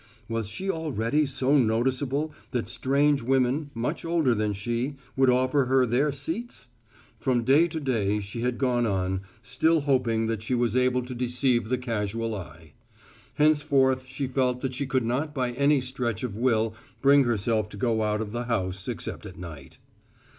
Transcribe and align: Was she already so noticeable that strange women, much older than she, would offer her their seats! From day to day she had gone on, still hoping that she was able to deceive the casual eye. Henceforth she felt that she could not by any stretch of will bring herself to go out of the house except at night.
Was 0.27 0.47
she 0.49 0.67
already 0.67 1.27
so 1.27 1.55
noticeable 1.55 2.33
that 2.49 2.67
strange 2.67 3.21
women, 3.21 3.69
much 3.75 4.03
older 4.03 4.33
than 4.33 4.51
she, 4.51 4.95
would 5.15 5.29
offer 5.29 5.65
her 5.65 5.85
their 5.85 6.11
seats! 6.11 6.69
From 7.19 7.43
day 7.43 7.67
to 7.67 7.79
day 7.79 8.19
she 8.19 8.41
had 8.41 8.57
gone 8.57 8.87
on, 8.87 9.21
still 9.43 9.81
hoping 9.81 10.25
that 10.25 10.41
she 10.41 10.55
was 10.55 10.75
able 10.75 11.03
to 11.05 11.13
deceive 11.13 11.69
the 11.69 11.77
casual 11.77 12.33
eye. 12.33 12.73
Henceforth 13.35 14.07
she 14.07 14.25
felt 14.25 14.61
that 14.61 14.73
she 14.73 14.87
could 14.87 15.05
not 15.05 15.35
by 15.35 15.51
any 15.51 15.79
stretch 15.79 16.23
of 16.23 16.35
will 16.35 16.73
bring 17.03 17.25
herself 17.25 17.69
to 17.69 17.77
go 17.77 18.01
out 18.01 18.21
of 18.21 18.31
the 18.31 18.45
house 18.45 18.87
except 18.87 19.27
at 19.27 19.37
night. 19.37 19.77